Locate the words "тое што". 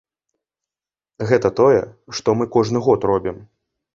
1.59-2.35